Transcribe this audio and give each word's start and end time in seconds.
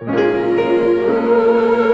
Thank. 0.00 1.89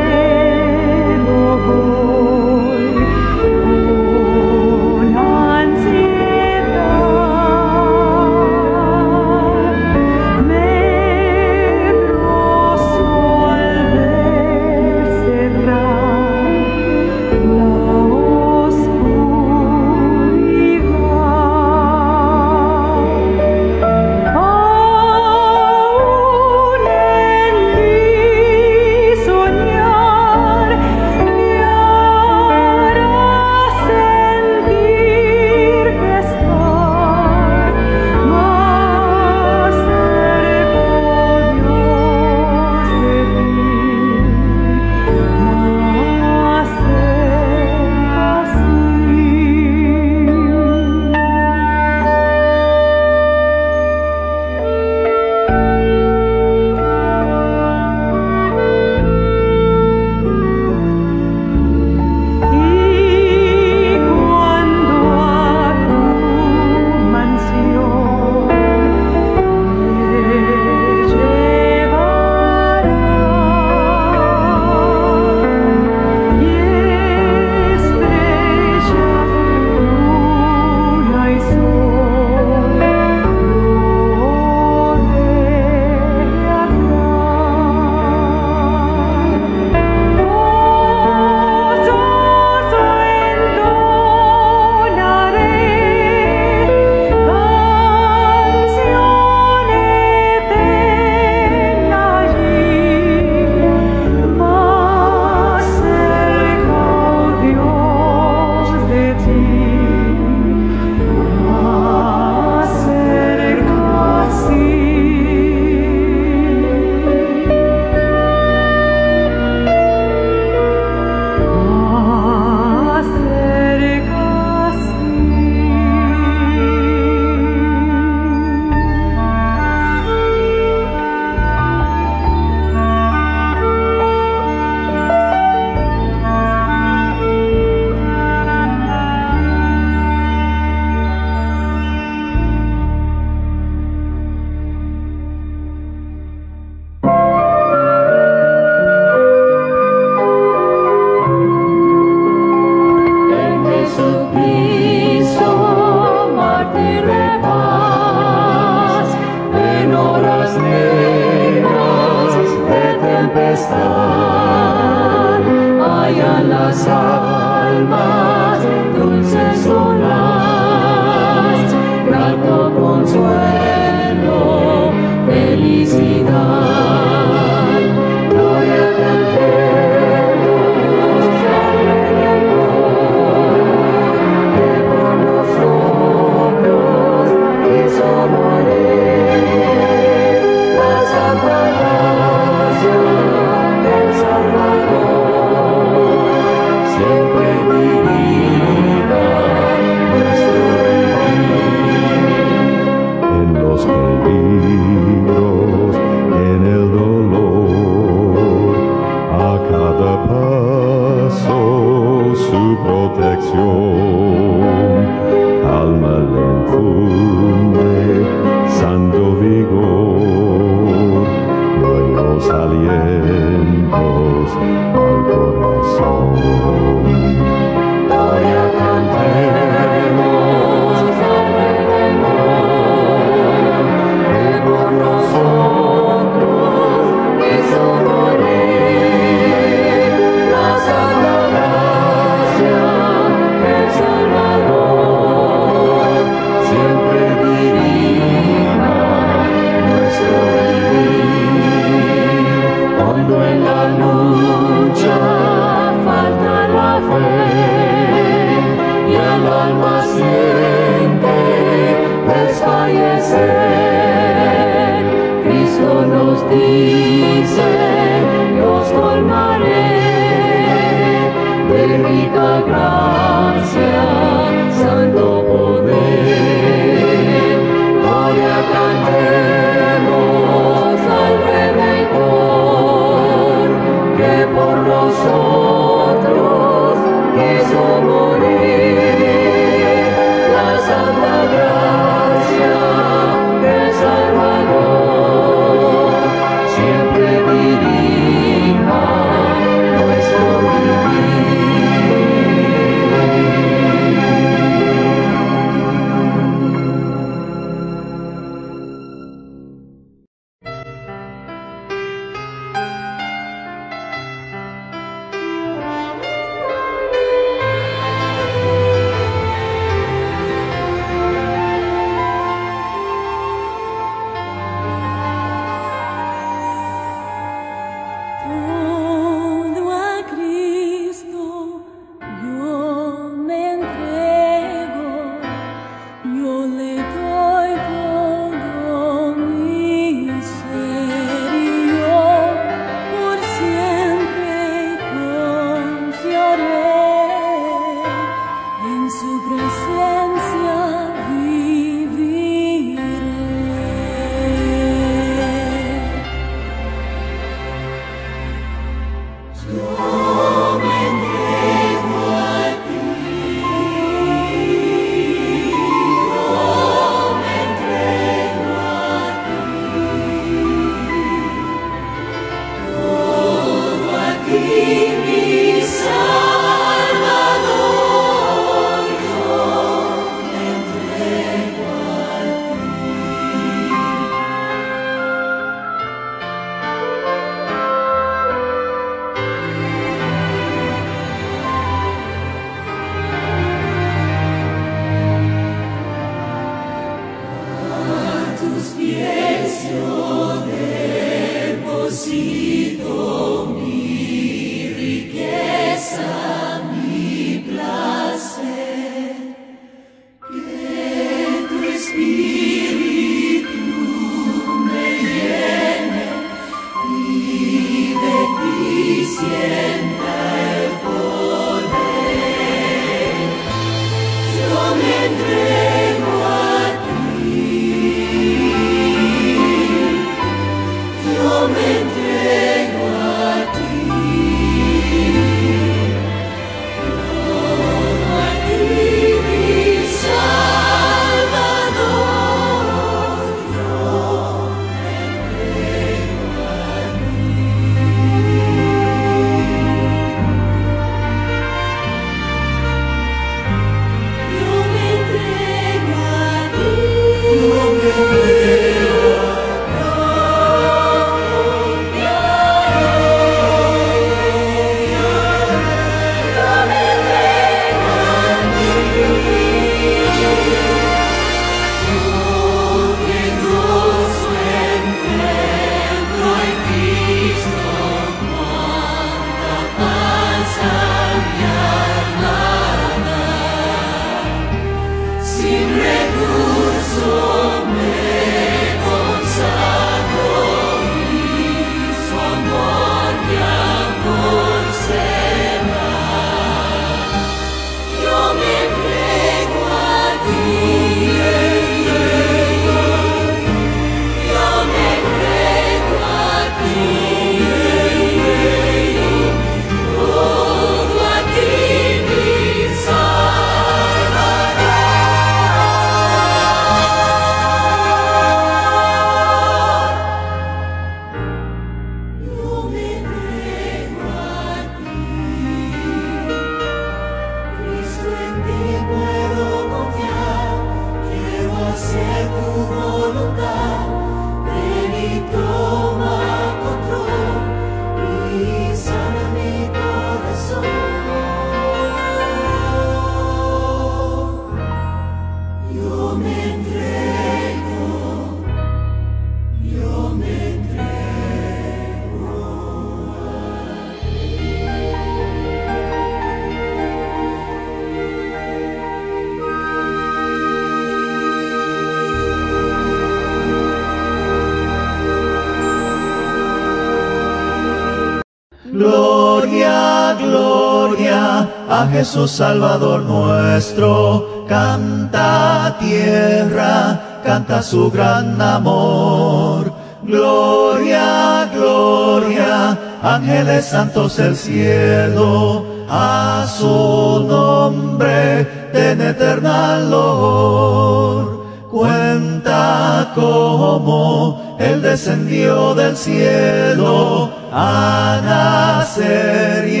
Jesús 572.18 572.50
Salvador 572.50 573.22
nuestro. 573.22 574.64
Canta 574.68 575.96
tierra, 576.00 577.40
canta 577.44 577.80
su 577.80 578.10
gran 578.10 578.60
amor. 578.60 579.92
Gloria, 580.24 581.70
gloria, 581.72 582.98
ángeles 583.22 583.84
santos 583.84 584.36
del 584.36 584.56
cielo, 584.56 585.86
a 586.10 586.66
su 586.66 587.46
nombre 587.48 588.66
den 588.92 589.20
eterna 589.20 590.00
loor. 590.00 591.66
Cuenta 591.88 593.30
cómo 593.36 594.76
Él 594.80 595.02
descendió 595.02 595.94
del 595.94 596.16
cielo 596.16 597.48
a 597.72 598.40
nacer 598.44 599.86
y 599.86 600.00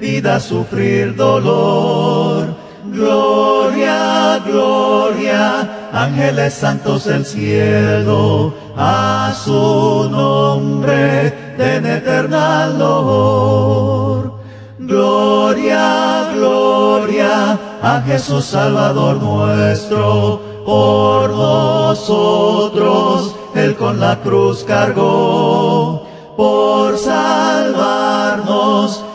vida 0.00 0.40
sufrir 0.40 1.14
dolor. 1.14 2.56
Gloria, 2.92 4.40
gloria, 4.46 5.90
ángeles 5.92 6.54
santos 6.54 7.04
del 7.04 7.26
cielo, 7.26 8.54
a 8.76 9.34
su 9.44 10.08
nombre 10.10 11.54
den 11.58 11.84
eterna 11.84 12.68
loor. 12.68 14.32
Gloria, 14.78 16.30
gloria 16.34 17.58
a 17.82 18.00
Jesús 18.02 18.44
Salvador 18.44 19.20
nuestro, 19.22 20.40
por 20.64 21.30
nosotros 21.30 23.34
Él 23.54 23.74
con 23.74 23.98
la 23.98 24.20
cruz 24.20 24.62
cargó. 24.64 26.05
Por 26.36 26.98
salvarnos 26.98 28.24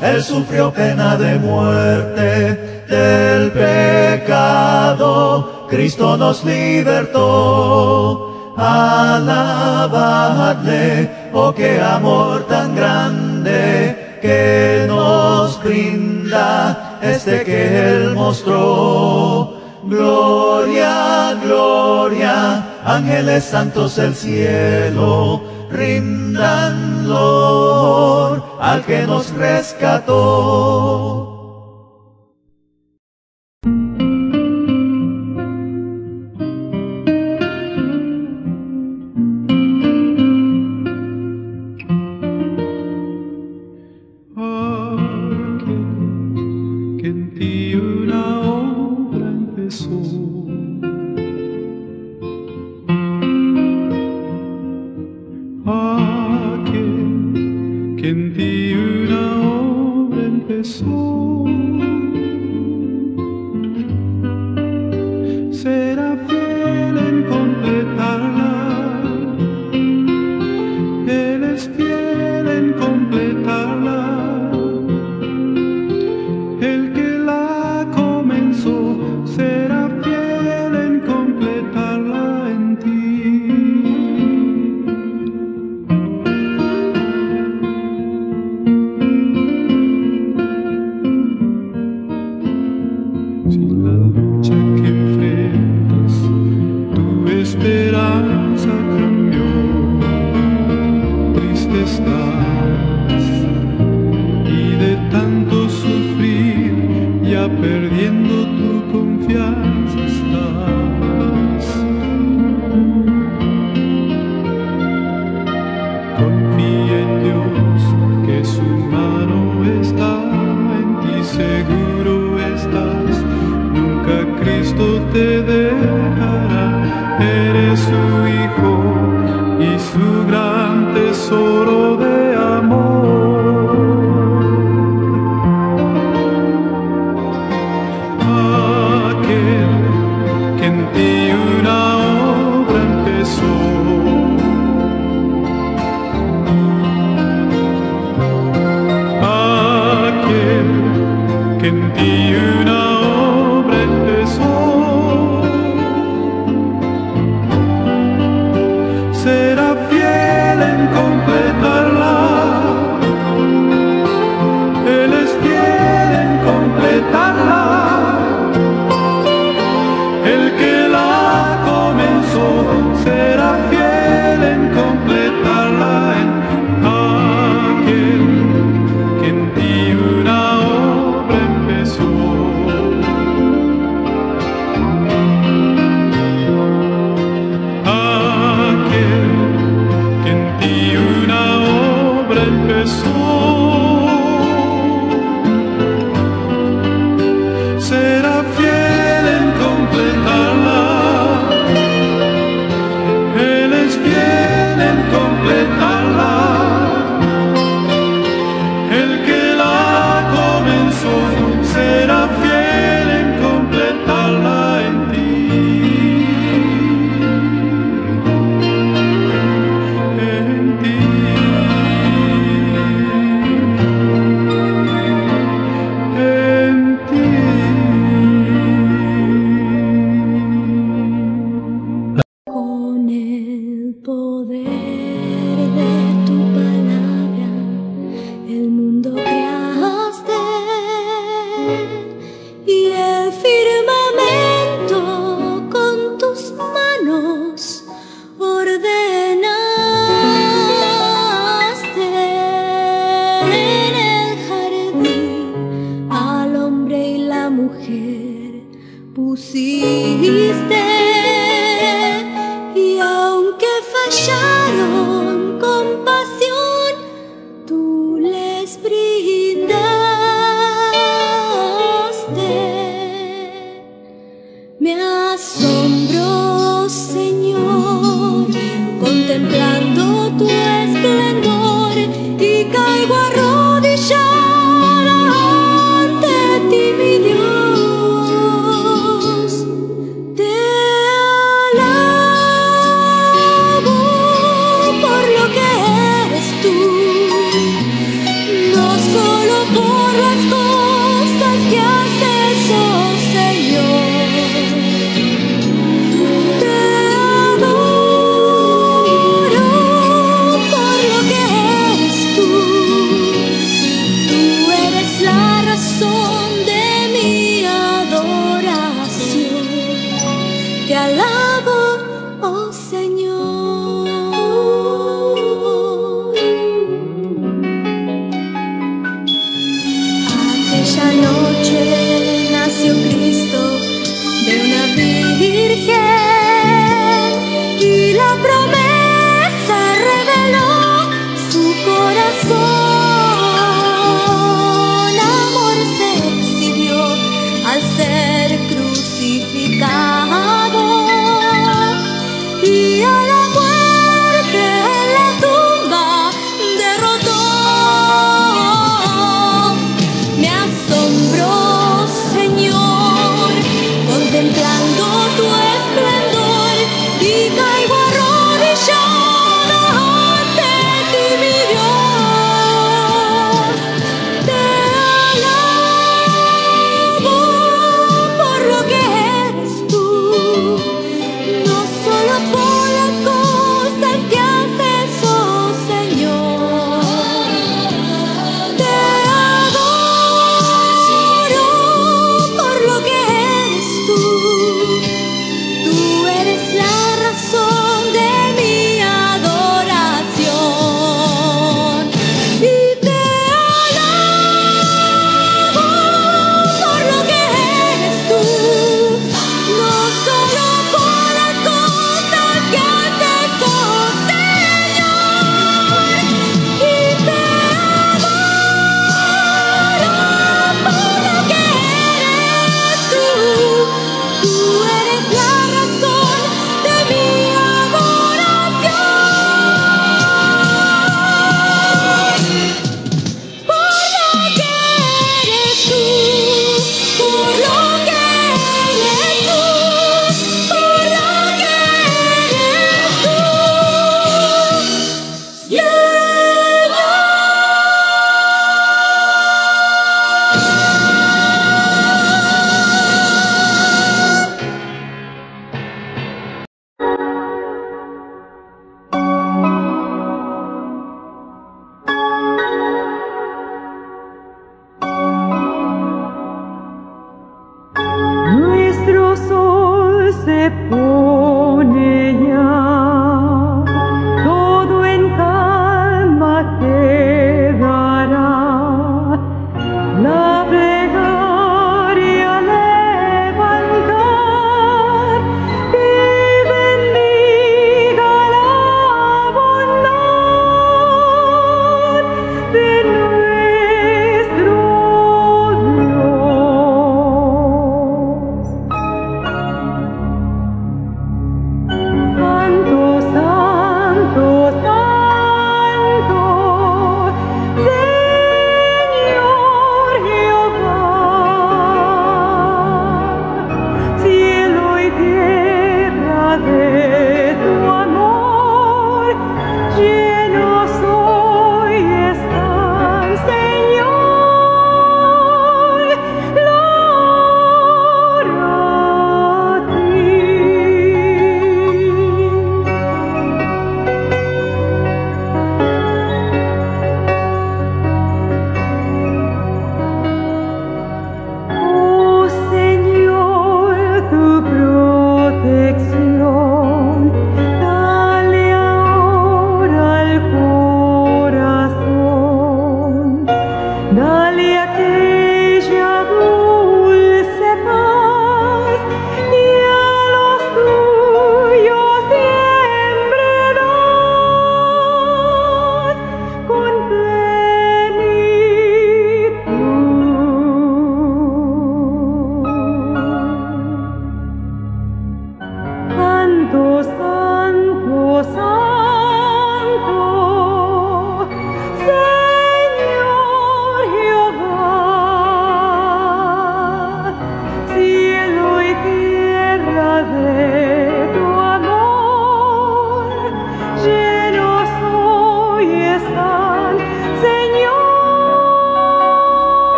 Él 0.00 0.22
sufrió 0.22 0.72
pena 0.72 1.16
de 1.16 1.38
muerte, 1.38 2.84
del 2.88 3.50
pecado 3.52 5.00
Cristo 5.70 6.16
nos 6.16 6.44
libertó. 6.44 8.26
Alabadle, 8.56 9.30
oh 11.32 11.54
qué 11.54 11.80
amor 11.80 12.48
tan 12.48 12.74
grande 12.74 14.18
que 14.20 14.84
nos 14.88 15.62
brinda 15.62 16.98
este 17.00 17.44
que 17.44 17.92
Él 17.92 18.14
mostró. 18.14 19.54
Gloria, 19.84 21.38
gloria, 21.42 22.80
ángeles 22.84 23.44
santos 23.44 23.94
del 23.96 24.16
cielo, 24.16 25.40
rindan 25.70 26.90
al 28.60 28.84
que 28.84 29.06
nos 29.06 29.32
rescató. 29.34 31.39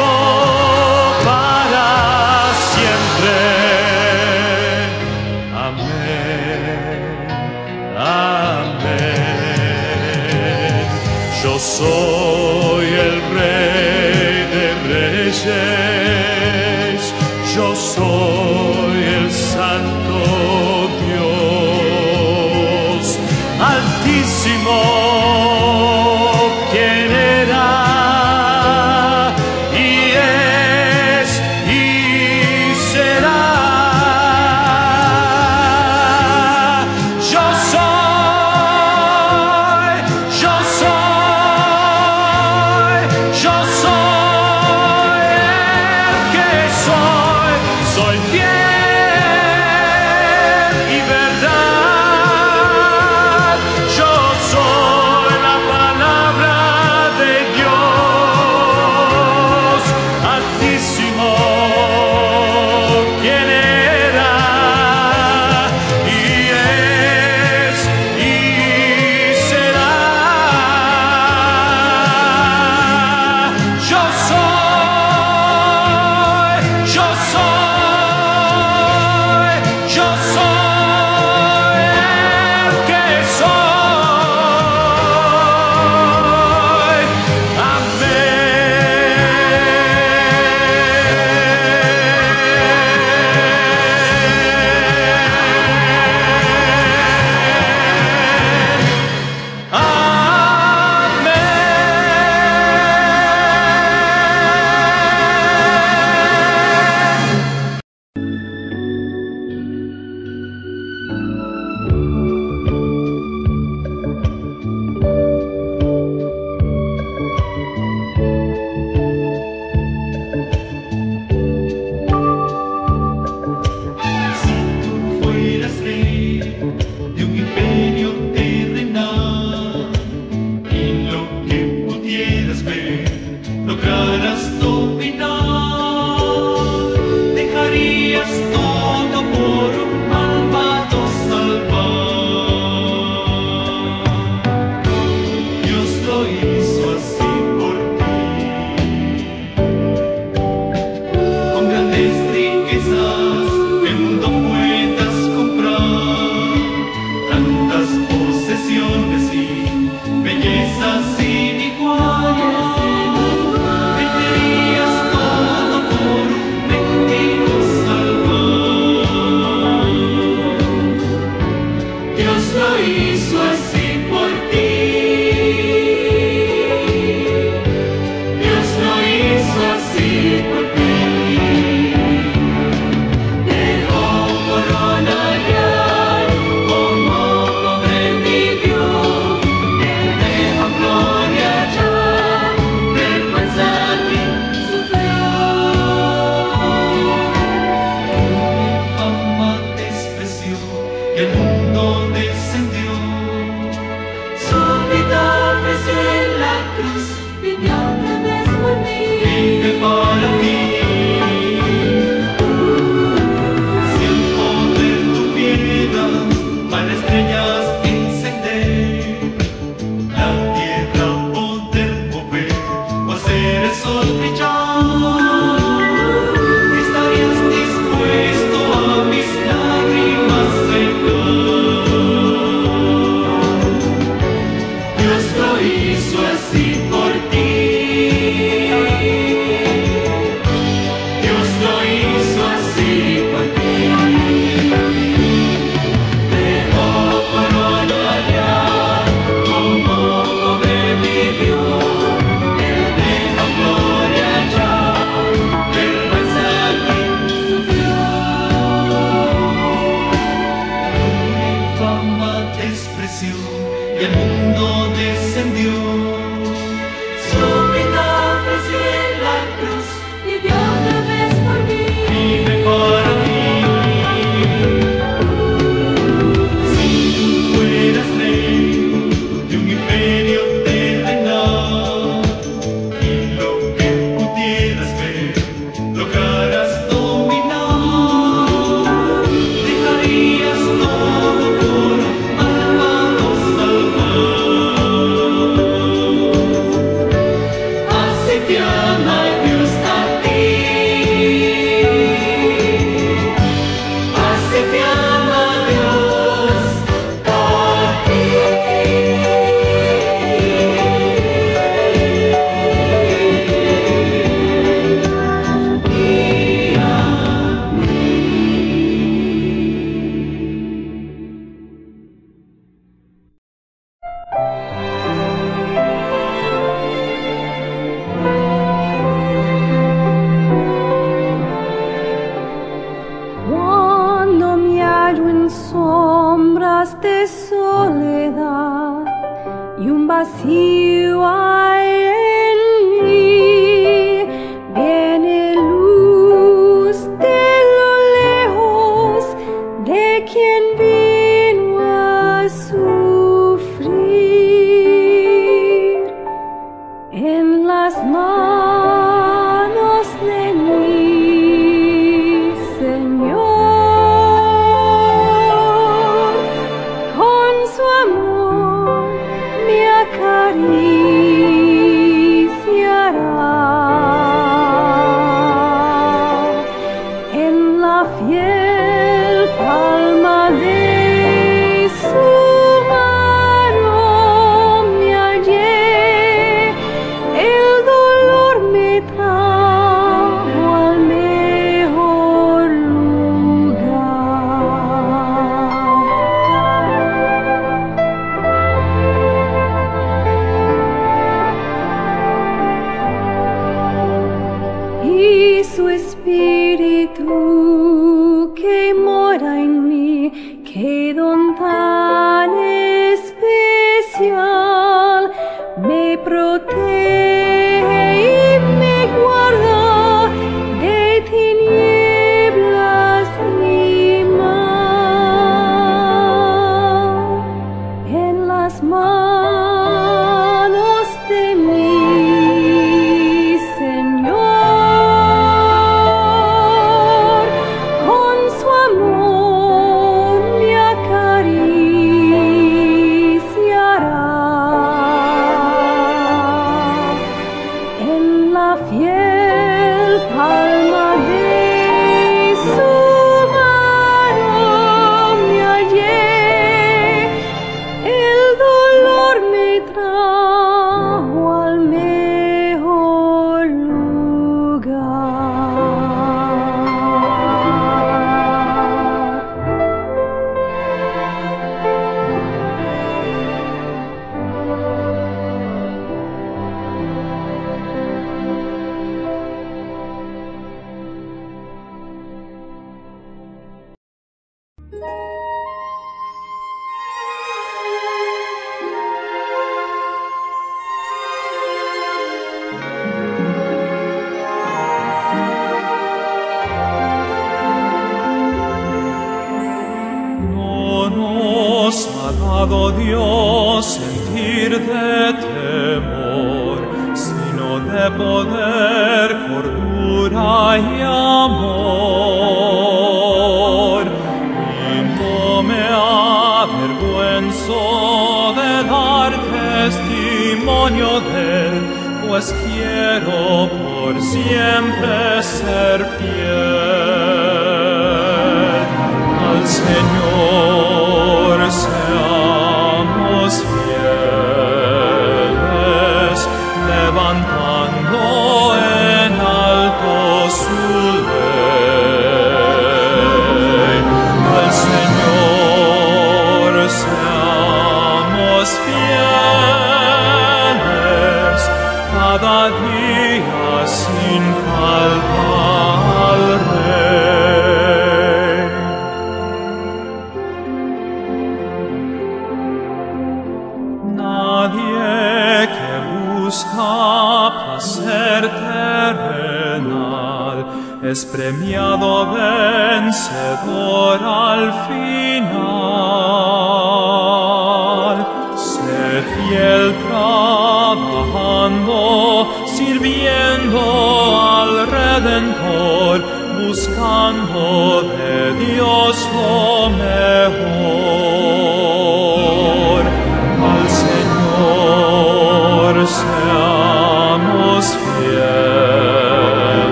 Lord. 0.00 0.39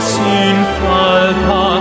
Sin 0.00 0.56
falta, 0.80 1.80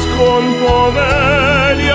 con 0.00 0.42
poder 0.54 1.80
y 1.80 1.88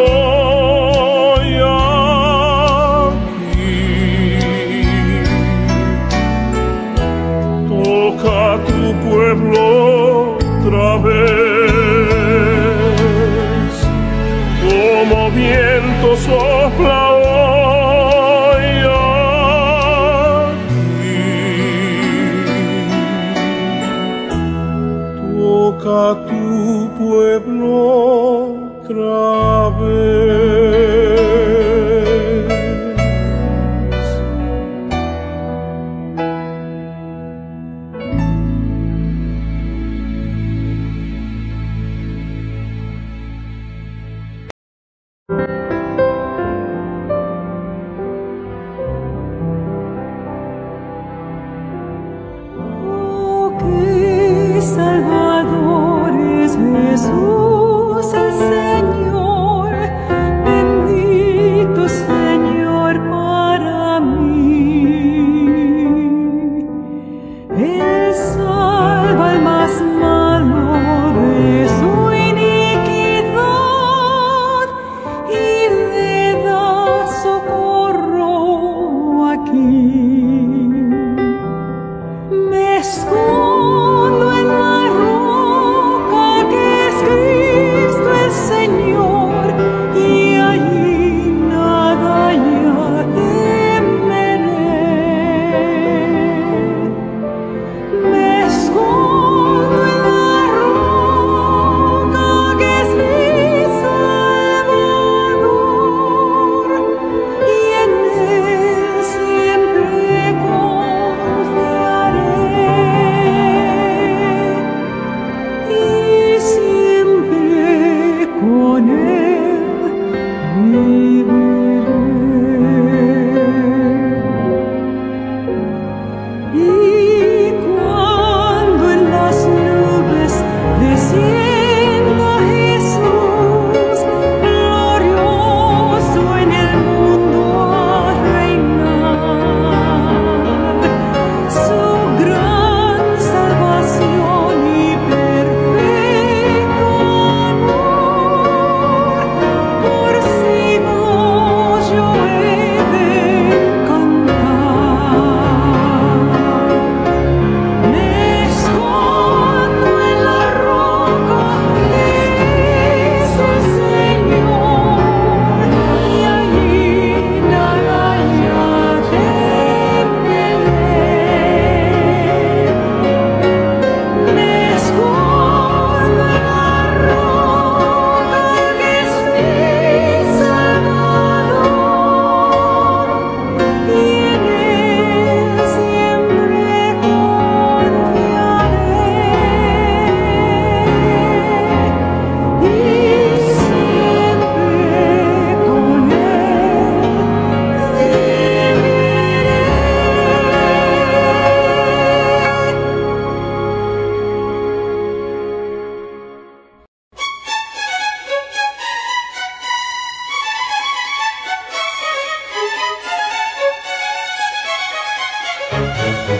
Proclama 216.27 216.39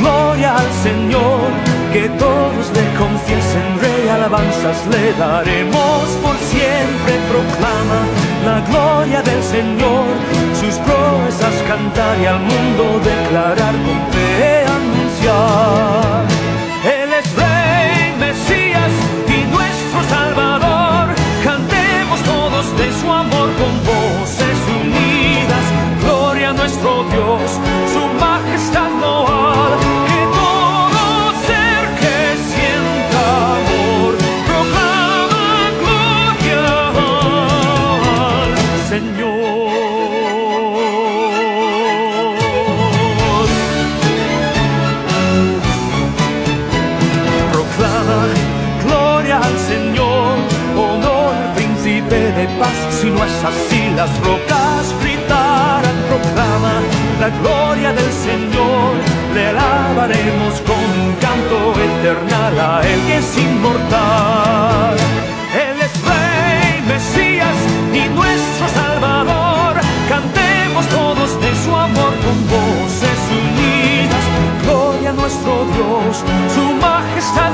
gloria 0.00 0.56
al 0.56 0.72
Señor, 0.82 1.46
que 1.92 2.08
todos 2.18 2.72
le 2.74 2.82
confiesen, 2.98 3.78
rey 3.80 4.08
alabanzas 4.08 4.84
le 4.90 5.12
daremos 5.12 6.08
por 6.24 6.36
siempre. 6.50 7.12
Proclama 7.30 8.00
la 8.44 8.60
gloria 8.68 9.22
del 9.22 9.42
Señor 9.44 10.39
sus 10.60 10.74
proezas 10.74 11.54
cantar 11.66 12.20
y 12.20 12.26
al 12.26 12.38
mundo 12.40 13.00
declarar 13.02 13.74
con 13.86 14.12
fe 14.12 14.64
anunciar. 14.66 16.29
Las 54.00 54.18
rocas 54.20 54.94
gritarán, 55.02 55.96
proclama 56.08 56.74
la 57.22 57.28
gloria 57.40 57.92
del 57.92 58.12
Señor. 58.26 58.92
Le 59.34 59.48
alabaremos 59.48 60.54
con 60.68 60.84
un 61.04 61.12
canto 61.24 61.58
eternal 61.88 62.54
a 62.58 62.80
Él 62.90 63.00
que 63.06 63.18
es 63.18 63.30
inmortal. 63.36 64.96
Él 65.64 65.76
es 65.86 65.94
Rey, 66.10 66.72
Mesías 66.92 67.58
y 68.00 68.02
nuestro 68.18 68.66
Salvador. 68.80 69.72
Cantemos 70.08 70.84
todos 70.98 71.30
de 71.44 71.50
su 71.62 71.70
amor 71.88 72.12
con 72.24 72.36
voces 72.56 73.20
unidas. 73.42 74.24
Gloria 74.64 75.10
a 75.10 75.18
nuestro 75.22 75.52
Dios, 75.76 76.24
su 76.54 76.64
majestad 76.86 77.52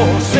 con 0.00 0.39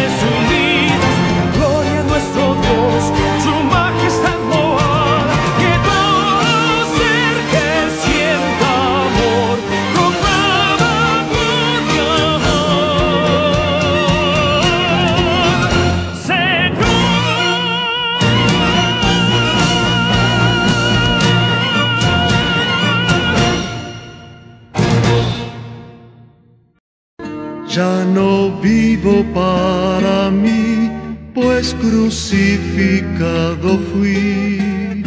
para 29.41 30.31
mí, 30.31 30.91
pues 31.35 31.75
crucificado 31.81 33.71
fui. 33.91 35.03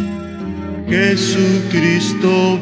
Jesucristo 0.88 2.53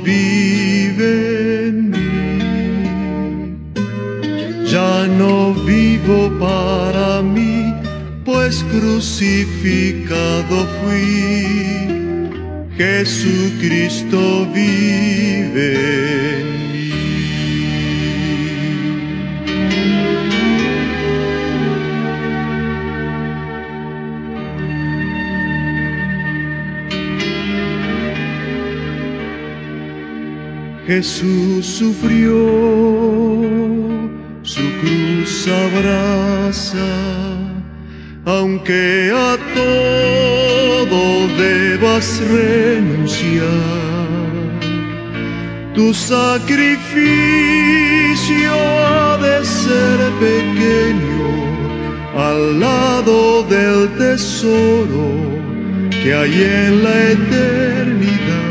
renunciar. 42.37 43.83
Tu 45.75 45.95
sacrificio 45.95 47.03
ha 48.53 49.17
de 49.19 49.45
ser 49.45 49.99
pequeño 50.21 51.23
al 52.17 52.61
lado 52.61 53.43
del 53.45 53.89
tesoro 53.97 55.07
que 56.03 56.15
hay 56.15 56.43
en 56.43 56.85
la 56.85 57.11
eternidad. 57.11 58.43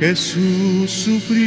Jesús 0.00 0.90
sufrió, 0.90 1.41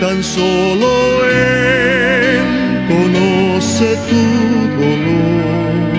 tan 0.00 0.24
solo 0.24 0.90
Él 1.26 2.40
conoce 2.88 3.88
tu 4.08 4.24
dolor. 4.80 5.90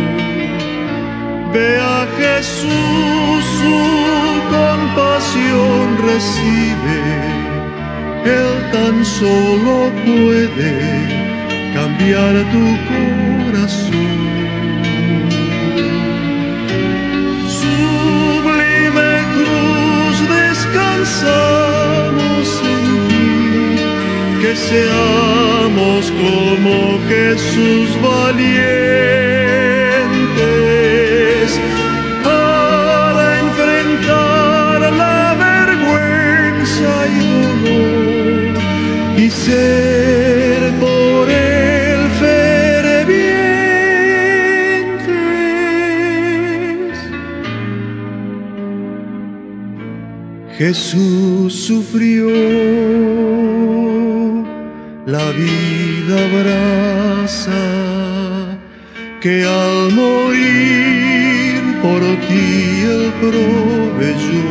Ve 1.54 1.78
a 1.78 2.08
Jesús, 2.18 3.40
su 3.60 3.80
compasión 4.58 5.84
recibe, 6.10 7.00
Él 8.26 8.54
tan 8.74 9.06
solo 9.06 9.92
puede 10.04 10.74
cambiar 11.76 12.34
tu 12.54 12.64
corazón. 12.88 13.21
Seamos 24.70 26.12
como 26.12 27.00
Jesús 27.10 27.90
valientes 28.02 28.62
para 32.24 33.24
enfrentar 33.40 34.80
la 35.04 35.22
vergüenza 35.48 36.92
y 37.16 37.18
dolor 37.36 38.54
y 39.18 39.26
ser 39.30 40.60
por 40.80 41.30
él 41.30 42.02
fervientes. 42.20 43.32
Jesús 50.58 51.50
sufrió, 51.68 52.30
que 59.22 59.46
al 59.46 59.94
morir 59.94 61.62
por 61.84 62.02
ti 62.28 62.82
él 62.94 63.14
proveyó. 63.22 64.50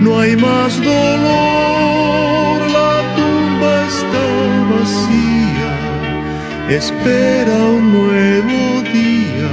No 0.00 0.18
hay 0.18 0.34
más 0.36 0.76
dolor, 0.82 2.56
la 2.78 2.94
tumba 3.16 3.72
está 3.94 4.26
vacía, 4.72 5.72
espera 6.70 7.56
un 7.76 7.84
nuevo 7.92 8.60
día, 8.94 9.50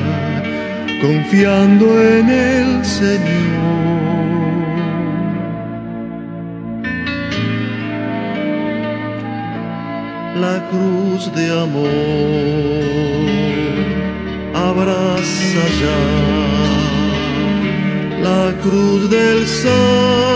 confiando 1.02 1.86
en 2.02 2.30
el 2.30 2.86
Señor. 2.86 3.47
Amor. 11.50 11.88
Abraza 14.54 15.66
ya 15.82 16.00
la 18.22 18.54
cruz 18.62 19.10
del 19.10 19.48
Salvador. 19.48 20.27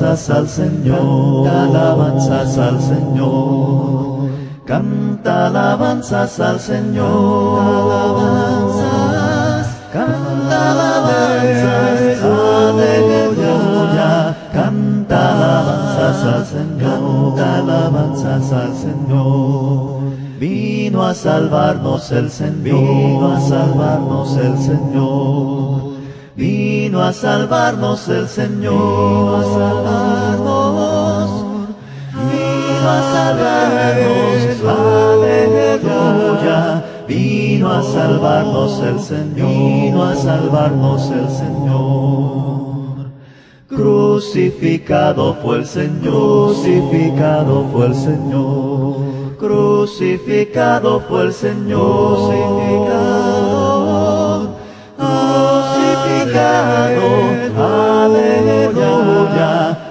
Alabanzas 0.00 0.30
al 0.30 0.48
Señor, 0.48 1.44
canta 1.44 1.74
alabanzas 1.74 2.56
al 2.58 2.80
Señor. 2.80 4.30
Canta 4.64 5.48
alabanzas 5.48 6.40
al 6.40 6.60
Señor, 6.60 7.60
alabanzas, 7.60 9.66
canta 9.92 10.70
alabanzas, 10.70 12.22
aleluya. 12.22 14.36
Canta 14.52 15.32
alabanzas 15.32 16.24
al 16.34 16.46
Señor, 16.46 17.34
canta 17.34 17.58
alabanzas 17.58 18.52
al 18.52 18.72
Señor. 18.76 19.98
Vino 20.38 21.02
a 21.02 21.12
salvarnos 21.14 22.12
el 22.12 22.30
Señor, 22.30 22.62
vino 22.62 23.32
a 23.32 23.40
salvarnos 23.40 24.36
el 24.36 24.56
Señor. 24.58 25.37
Salvarnos 27.12 28.08
el 28.08 28.28
Señor, 28.28 28.70
vino 28.70 29.36
a 29.36 29.44
salvarnos, 29.44 31.30
vino 32.14 32.88
a 32.88 33.02
salvarnos, 33.12 34.64
aleluya. 34.64 36.84
Vino 37.08 37.72
a 37.72 37.82
salvarnos 37.82 38.78
el 38.80 39.00
Señor, 39.00 39.48
vino 39.48 40.04
a 40.04 40.14
salvarnos 40.14 41.10
el 41.10 41.28
Señor. 41.30 43.08
Crucificado 43.68 45.34
fue 45.42 45.56
el 45.56 45.66
Señor, 45.66 46.52
crucificado 46.52 47.64
fue 47.72 47.86
el 47.86 47.94
Señor. 47.94 48.96
Crucificado 49.38 51.00
fue 51.08 51.22
el 51.24 51.32
Señor, 51.32 52.28
crucificado, 52.28 53.27
aleluya. 57.96 59.06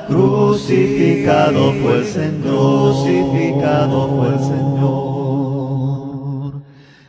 Crucificado 0.08 1.74
fue 1.82 1.98
el 1.98 2.06
Señor, 2.06 2.94
crucificado 2.94 4.08
fue 4.10 4.28
el 4.30 4.40
Señor. 4.40 5.28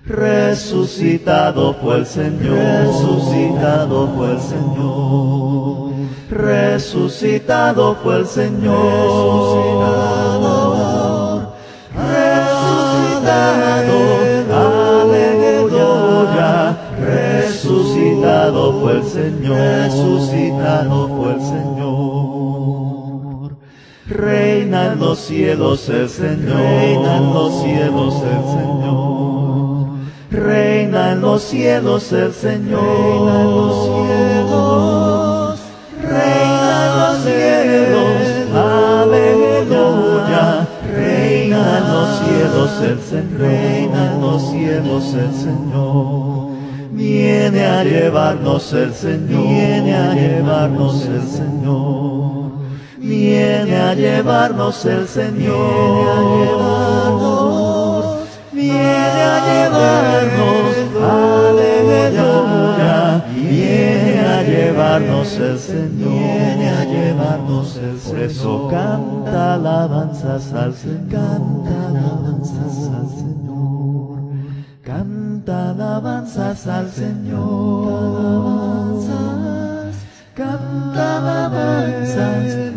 Resucitado 0.05 1.75
fue 1.75 1.97
el 1.99 2.07
Señor, 2.07 2.59
resucitado 2.59 4.09
fue 4.17 4.33
el 4.33 4.41
Señor. 4.41 5.93
Resucitado 6.31 7.95
fue 8.03 8.17
el 8.21 8.27
Señor. 8.27 8.79
Resucitado, 11.95 13.68
Señor, 19.29 19.59
resucitado 19.59 21.09
fue 21.09 21.35
el 21.35 21.41
Señor. 21.43 22.49
Reina 24.07 24.93
en 24.93 24.99
los 25.01 25.19
cielos 25.19 25.87
el 25.91 26.09
Señor, 26.09 26.57
reina 26.57 27.19
en 27.19 27.35
los 27.35 27.63
cielos 27.63 28.15
el 28.15 28.43
Señor. 28.57 29.89
Reina 30.31 31.13
en 31.13 31.21
los 31.21 31.43
cielos 31.43 32.11
el 32.13 32.33
Señor, 32.33 32.81
reina 32.81 33.41
en 33.43 33.51
los 33.51 33.85
cielos. 33.85 35.61
Reina 36.01 36.87
en 36.87 36.93
los 36.99 37.19
cielos, 37.25 38.17
aleluya. 39.05 40.47
Reina 40.91 41.61
en 41.79 41.85
los 41.93 42.09
cielos 42.21 42.71
el 42.81 42.99
Señor, 43.01 43.41
reina 43.41 44.01
en 44.11 44.21
los 44.23 44.41
cielos 44.51 45.05
el 45.13 45.35
Señor. 45.35 46.18
Viene 47.51 47.65
a 47.67 47.83
llevarnos 47.83 48.73
el 48.75 48.93
Señor, 48.93 49.49
viene 49.49 49.97
a 49.97 50.13
llevarnos 50.13 51.07
el 51.07 51.23
Señor. 51.23 52.51
Viene 52.99 53.75
a 53.75 53.95
llevarnos 53.95 54.85
el 54.85 55.09
Señor, 55.09 55.57
viene 56.13 56.13
a 56.13 56.37
llevarnos, 57.07 58.05
viene 58.53 59.23
a 59.23 59.41
llevarnos, 59.49 60.77
aleluya. 61.97 63.25
Viene 63.35 64.21
a 64.21 64.43
llevarnos 64.43 65.33
el 65.39 65.59
Señor, 65.59 66.11
viene 66.11 66.69
a 66.69 66.85
llevarnos 66.85 67.77
el 67.77 67.99
Señor. 67.99 68.15
Por 68.15 68.19
eso 68.25 68.69
canta 68.71 69.55
alabanzas 69.55 70.53
al 70.53 70.75
Señor, 70.75 71.09
canta 71.11 71.89
alabanzas 71.89 72.91
al 72.95 73.09
Señor. 73.09 73.48
Canta 75.49 75.71
alabanzas 75.71 76.67
al 76.67 76.91
Señor, 76.91 77.89
alabanzas, 79.09 79.97
canta 80.35 81.17
alabanzas, 81.17 82.68